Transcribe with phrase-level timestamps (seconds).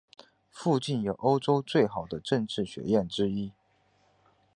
[0.49, 3.53] 附近有欧洲最好的政治学院之一。